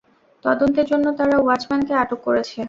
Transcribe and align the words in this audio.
তদন্তের 0.45 0.85
জন্য 0.91 1.05
তারা 1.19 1.35
ওয়াচ-ম্যানকে 1.39 1.93
আটক 2.01 2.19
করেছে। 2.27 2.57